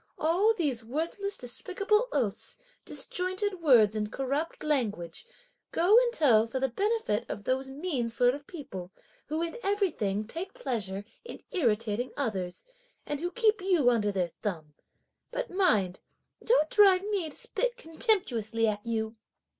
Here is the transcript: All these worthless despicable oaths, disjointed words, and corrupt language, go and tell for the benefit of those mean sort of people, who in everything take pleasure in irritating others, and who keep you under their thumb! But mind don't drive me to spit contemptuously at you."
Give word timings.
All 0.17 0.55
these 0.55 0.83
worthless 0.83 1.37
despicable 1.37 2.07
oaths, 2.11 2.57
disjointed 2.85 3.61
words, 3.61 3.93
and 3.93 4.11
corrupt 4.11 4.63
language, 4.63 5.27
go 5.71 5.95
and 5.95 6.11
tell 6.11 6.47
for 6.47 6.59
the 6.59 6.69
benefit 6.69 7.23
of 7.29 7.43
those 7.43 7.69
mean 7.69 8.09
sort 8.09 8.33
of 8.33 8.47
people, 8.47 8.89
who 9.27 9.43
in 9.43 9.57
everything 9.61 10.25
take 10.25 10.55
pleasure 10.55 11.05
in 11.23 11.39
irritating 11.51 12.13
others, 12.17 12.65
and 13.05 13.19
who 13.19 13.29
keep 13.29 13.61
you 13.61 13.91
under 13.91 14.11
their 14.11 14.31
thumb! 14.41 14.73
But 15.29 15.51
mind 15.51 15.99
don't 16.43 16.71
drive 16.71 17.03
me 17.03 17.29
to 17.29 17.37
spit 17.37 17.77
contemptuously 17.77 18.67
at 18.67 18.83
you." 18.83 19.13